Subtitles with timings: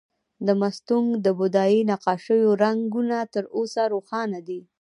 [0.45, 4.61] د مستونګ د بودايي نقاشیو رنګونه تر اوسه روښانه دي